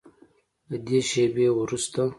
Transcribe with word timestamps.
له 0.69 0.77
دې 0.85 0.99
شیبې 1.09 1.47
وروسته 1.53 2.01